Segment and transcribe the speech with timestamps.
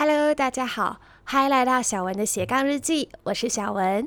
[0.00, 4.06] Hello，大家好，欢迎来到小文的斜杠日记，我是小文。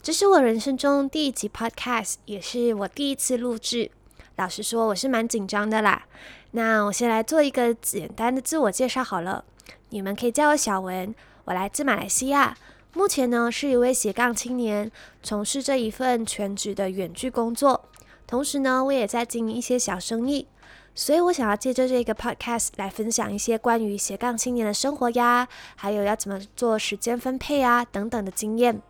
[0.00, 3.90] 这是我人生中第一集 Podcast，也是我第一次录制。
[4.36, 6.06] 老实说，我是蛮紧张的啦。
[6.52, 9.44] 那我先来做一个简单的自我介绍好了，
[9.90, 11.14] 你们可以叫我小文，
[11.44, 12.56] 我来自马来西亚。
[12.92, 14.90] 目前呢，是一位斜杠青年，
[15.22, 17.88] 从事这一份全职的远距工作。
[18.26, 20.46] 同时呢，我也在经营一些小生意。
[20.92, 28.82] 所以我想要借着这个 podcast 来分享一些关于斜杠青年的生活呀，还有要怎么做时间分配啊等等的经验。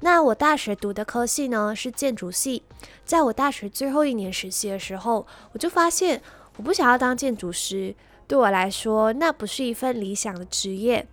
[0.00, 2.62] 那我大学读的科系呢是建筑系，
[3.04, 6.20] 在我大学最后一年实习的时候，我就发现
[6.56, 7.94] 我不想要当建筑师，
[8.26, 11.06] 对我来说那不是一份理想的职业。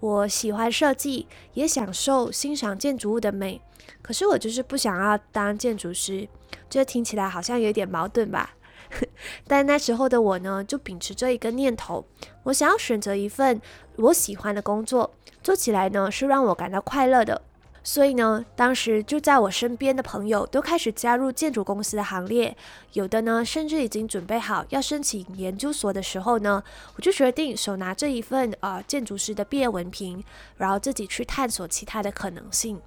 [0.00, 3.60] 我喜欢设计，也享受欣赏建筑物的美，
[4.02, 6.28] 可是我就是不想要当建筑师。
[6.68, 8.54] 这听起来好像有点矛盾吧？
[9.48, 12.06] 但那时候的我呢，就秉持着一个念头，
[12.44, 13.60] 我想要选择一份
[13.96, 17.42] 我喜欢的工作，做起来呢是让我感到快乐的。
[17.86, 22.56] 所以呢，当时就在我身边的朋友都开始加入建筑公司的行列，
[22.94, 26.62] 有的呢甚至已经准备好要申请研究所的时候呢，
[26.96, 30.24] 我就决定手拿这一份呃建筑师的毕业文凭，
[30.56, 32.80] 然后自己去探索其他的可能性。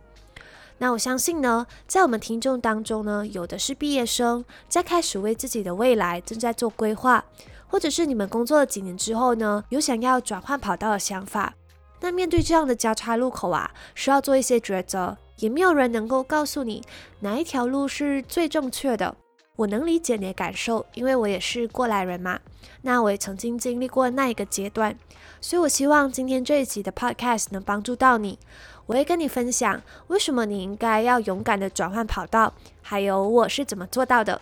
[0.80, 7.24] 那我相信呢，在我们听众当中呢，有的是毕业生，在开始为自己的未来正在做规划，
[7.68, 11.54] 或者是你们工作了几年之后呢，有想要转换跑道的想法。
[12.00, 16.84] 那面对这样的交叉路口啊，需要做一些抉择，也没有人能够告诉你
[17.22, 19.16] 哪一条路是最正确的。
[19.56, 22.40] 我能理解你的感受，因为我也是过来人嘛。
[22.84, 24.96] 那我也曾经经历过那一个阶段，
[25.42, 28.38] 所以我希望今天这一集的 podcast 能帮助到你。
[28.86, 34.40] 我会跟你分享为什么你应该要勇敢的转换跑道，还有我是怎么做到的。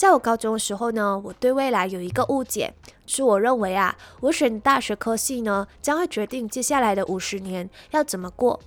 [0.00, 2.72] 在我高中的时候呢，我对未来有一个误解，
[3.06, 8.58] 是我认为啊，我选大学科系呢，将会决定接下来的五十年要怎么过。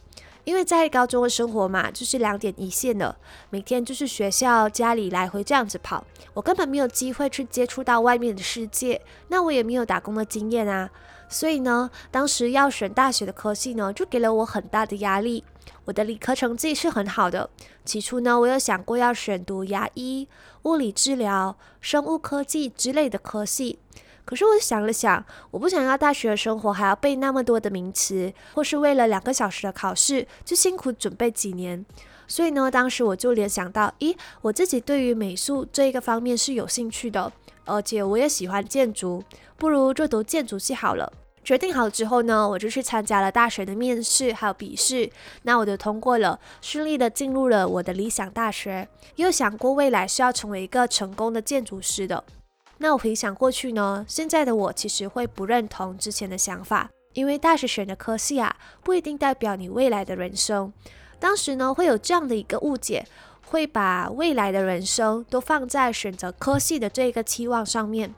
[0.43, 3.15] 因为在高中的生活嘛，就是两点一线的，
[3.49, 6.05] 每天就是学校、家里来回这样子跑，
[6.35, 10.91] 我根本没有机会去接触到外面的世界，那我也没有打工的经验啊。
[11.27, 15.43] 所以呢，当时要选大学的科系呢，就给了我很大的压力。
[15.85, 17.49] 我的理科成绩是很好的，
[17.83, 20.27] 起初呢，我有想过要选读牙医、
[20.63, 23.79] 物理治疗、生物科技之类的科系。
[24.25, 31.85] 可是我想了想，我不想要大学生活还要背那么多的名词，或是为了两个小时的考试就辛苦准备几年。
[32.25, 37.33] 所以呢，当时我就联想到，咦，我自己对于美术这一个方面是有兴趣的，
[37.65, 39.21] 而且我也喜欢建筑，
[39.57, 41.11] 不如就读建筑系好了。
[41.43, 45.09] 决定好之后呢，我就去参加了大学的面试还有笔试，
[45.41, 48.87] 那我就通过了，顺利的进入了我的理想大学。
[49.15, 52.23] 也有想过未来是要成为一个成功的建筑师的。
[52.77, 60.71] 那我回想过去呢，现在的我其实会不认同之前的想法，因为大学选的科系啊，不一定代表你未来的人生。
[61.19, 63.05] 当时呢，会有这样的一个误解，
[63.45, 68.13] 会把未来的人生都放在选择科系的这个期望上面。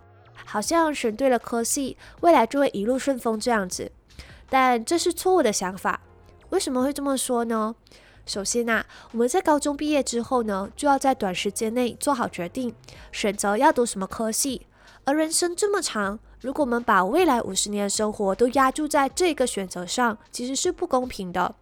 [0.46, 3.92] 好像选对了科系，未来就会一路顺风这样子，
[4.50, 6.00] 但这是错误的想法。
[6.52, 7.76] 为什么会这么说呢？
[8.26, 12.74] 首先啊，我们在高中毕业之后呢，就要在短时间内做好决定，
[13.12, 14.66] 选择要读什么科系。
[15.04, 21.54] 而人生这么长，如果我们把未来五十年的生活都压注在这个选择上，其实是不公平的。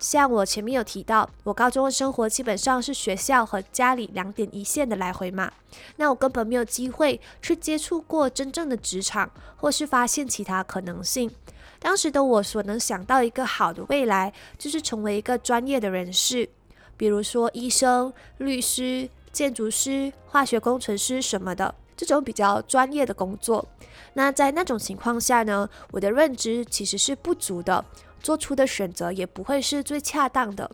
[0.00, 5.52] 像我前面有提到，我高中的生活基本上是学校和家里两点一线的来回嘛，
[5.96, 11.30] 那我根本没有机会去接触过真正的职场，或是发现其他可能性。
[11.78, 16.48] 当时的我所能想到一个好的未来，就是成为一个专业的人士，
[16.96, 23.66] 比如说医生、律师、建筑师、化学工程师什么的这种比较专业的工作。
[24.14, 27.84] 那在那种情况下呢，我的认知其实是不足的。
[28.22, 30.70] 做出的选择也不会是最恰当的。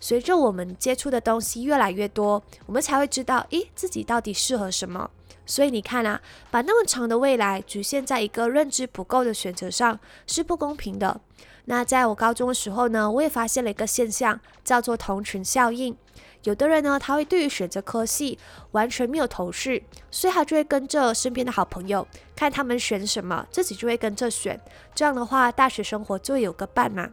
[0.00, 5.10] 随着我们接触的东西越来越多，我们才会知道，诶，自己到底适合什么。
[5.46, 6.20] 所以你看啊，
[6.50, 11.20] 把那么长的未来局限在一个认知不够的选择上，是不公平的。
[11.66, 15.96] 那在我高中的时候呢，我也发现了一个现象，叫做同群效应。
[16.42, 18.38] 有的人呢，他会对于选择科系
[18.72, 22.06] 完全没有头绪，所以他就会跟着身边的好朋友，
[22.36, 24.60] 看他们选什么，自己就会跟着选。
[24.94, 27.08] 这样的话，大学生活就有个伴嘛。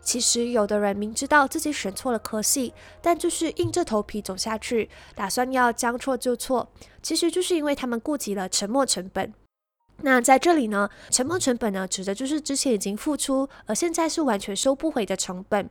[0.00, 2.72] 其实有的人明知道自己选错了科系，
[3.02, 6.66] 但就是硬着头皮走下去，打算要将错就错，
[7.02, 9.34] 其实就是因为他们顾及了沉没成本。
[10.00, 15.68] 那在这里呢，沉没成本呢，指的就是之前已经付出，而现在是完全收不回的成本，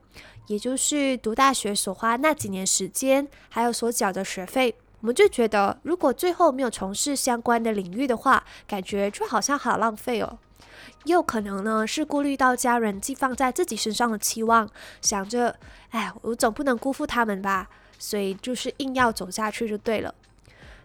[0.47, 4.75] 也就是读大学所花那几年时间，还有所缴的学费。
[5.01, 10.39] 我们就觉得，如果最后没有从事相关的领域的话，感觉就好像好浪费哦。
[11.05, 14.67] 也有可能呢，是顾虑到家人寄放在自己身上的期望，
[15.01, 15.55] 想着，
[15.91, 20.13] 哎，我总不能辜负他们吧，所以就是硬要走下去就对了。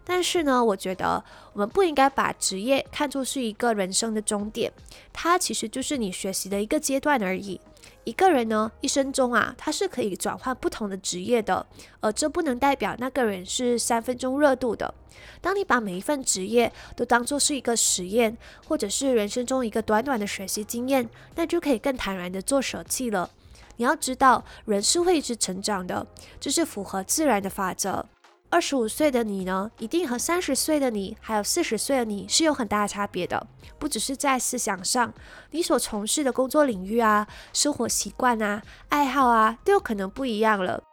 [0.05, 1.23] 但是呢，我觉得
[1.53, 4.71] 我们不应该把职业看作是一个人生的终点，
[5.11, 7.59] 它其实就是你学习的一个阶段而已。
[8.03, 11.65] 一个人呢，一生中啊，他是可以转换不同的职业的，
[12.01, 14.93] 而这不能代表那个人是三分钟热度的。
[15.39, 18.37] 当你把每一份职业都当做是一个实验，
[18.67, 23.29] 或者是人生中一个短短的学习经验，那就可以更坦然的做舍弃了。
[23.77, 26.05] 你要知道，人是会一直成长的，
[26.39, 28.05] 这是符合自然的法则。
[28.53, 33.47] 二十五岁的你呢，一定和三十岁的你，还有四十岁的你是有很大的差别的。
[33.79, 35.11] 不只是在思想上，
[35.49, 40.83] 你所从事的工作领域啊、生活习惯啊、爱好啊，都有可能不一样了。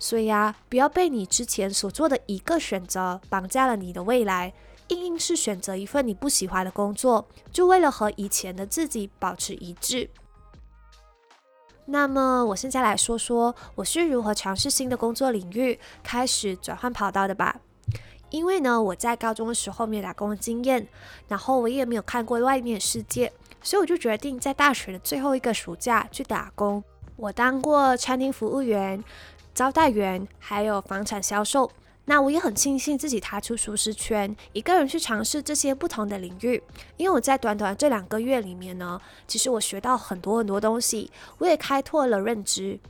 [0.00, 4.52] 所以啊，不要被你之前所做的一个选择绑架了你的未来，
[4.88, 10.10] 硬硬是选择一份你不喜欢的工作，就为了和以前的自己保持一致。
[11.90, 17.56] 那么，我现在来说说我是如何尝试新的工作领域，开始转换跑道的吧。
[18.28, 20.86] 因为呢，我在高中的时候没有打工的经验，
[21.28, 23.32] 然后我也没有看过外面世界，
[23.62, 26.84] 所以我就决定在大学的最后一个暑假去打工。
[27.16, 29.02] 我当过餐厅服务员、
[29.54, 31.70] 招待员，还有房产销售。
[32.08, 36.62] 那我也很庆幸自己踏出舒适圈，一个人去尝试这些不同的领域。
[36.96, 42.80] 因为我在短短这两个月里面呢，其实我学到很多很多东西，我也开拓了认知。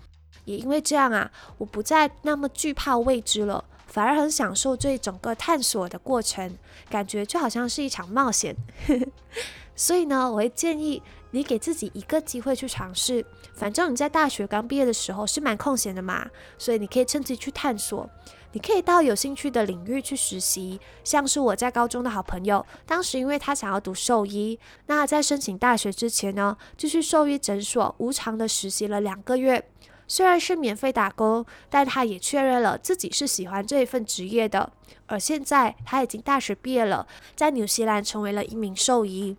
[0.45, 1.29] 也因为这样啊，
[1.59, 6.57] 我不再那么惧怕未知了，反而很享受这整个探索的过程，
[6.89, 8.55] 感觉就好像是一场冒险。
[9.75, 13.27] 所以呢，我会建议你给自己一个机会去尝试。
[13.53, 16.25] 反正你在大学刚毕业的时候是蛮空闲的嘛，
[16.57, 18.09] 所以你可以趁机去探索。
[18.53, 29.69] 你可以到有兴趣的领域去实习，像是我在高中的好朋友，当时因为他想要读兽医，那在申请大学之前呢，就去兽医诊所无偿的实习了两个月。
[30.11, 34.73] 虽然是免费打工，但他也确认了自己是喜欢这一份职业的。
[35.07, 37.07] 而现在他已经大学毕业了，
[37.37, 39.37] 在纽西兰成为了一名兽医。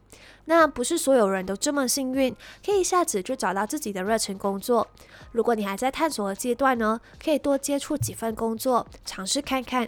[0.50, 2.36] 那不是所有人都这么幸运，
[2.66, 4.88] 可以一下子就找到自己的热情工作。
[5.32, 9.88] 如果你还在探索的阶段呢，可以多接触几份工作，尝试看看。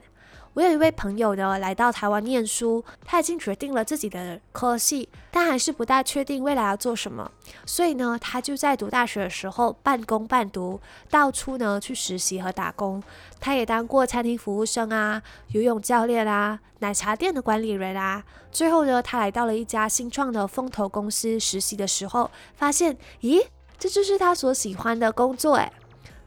[0.54, 7.32] 我有一位朋友呢，来到台湾念书，他已经决定了自己的科系，但还是不大确定未来要做什么。
[7.66, 13.02] 所以呢，他就在读大学的时候半工半读，到处呢去实习和打工。
[13.40, 15.22] 他也当过餐厅服务生啊，
[15.54, 18.22] 游泳教练啊，奶茶店的管理人啊。
[18.52, 23.42] 最后呢，他来到了一家新创的风投公司实习的时候，发现，咦，
[23.80, 25.72] 这就是他所喜欢的工作诶。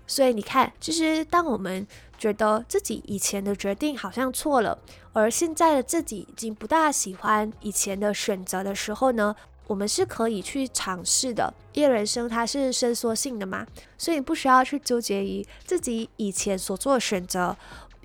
[0.07, 1.87] 所以你看，其实当我们
[2.25, 4.79] 觉得自己以前的决定好像错了，
[5.13, 9.37] 而现在的自己已经不大喜欢以前的选择的时候呢，
[9.67, 11.53] 我们是可以去尝试的。
[11.75, 13.67] 因为人生它是伸缩性的嘛，
[13.99, 17.55] 所以不需要去纠结于自己以前所做的选择，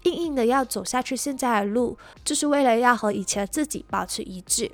[0.03, 4.69] 硬硬的要走下去现在的路，就是为了要和以前的自己保持一致。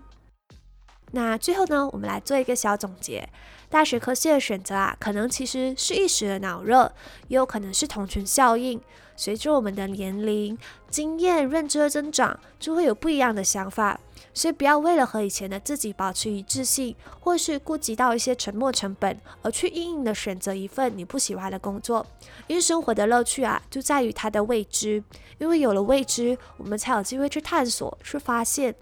[1.12, 3.30] 那最后呢，我们来做一个小总结。
[3.70, 6.92] 大学科系的选择啊，可能其实是一时的脑热，
[7.28, 8.82] 也有可能是同群效应。
[9.16, 10.58] 随着我们的年龄、
[10.90, 14.00] 经验、认知的增长，就会有不一样的想法。
[14.34, 22.06] 所以不要为了和以前的自己保持一致性，或是顾及到一些沉没成本，而去硬硬的选择一份你不喜欢的工作。
[22.48, 25.02] 因为生活的乐趣啊，就在于它的未知。
[25.38, 28.76] 因为有了未知，我们才有机会去探索、去发现。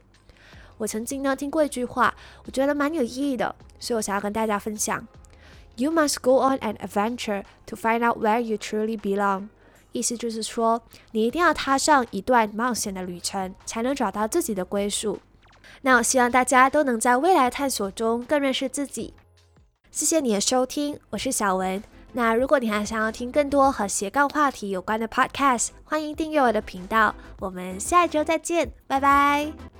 [0.80, 2.14] 我曾经呢听过一句话，
[2.46, 3.56] 我觉得蛮有意义的。
[3.80, 5.08] 所以我想要跟大家分享
[5.76, 9.50] ：You must go on an adventure to find out where you truly belong。
[9.94, 10.82] 意思就是说，
[11.12, 15.20] 你一定要踏上一段冒险的旅程，才能找到自己的归属。
[15.84, 19.14] 那我希望大家都能在未来探索中更认识自己。
[19.92, 21.82] 谢谢你的收听，我是小文。
[22.14, 27.16] 那如果你还想要听更多和斜杠话题有关的 podcast，欢迎订阅我的频道。
[27.40, 29.73] 我们下一周再见，拜拜。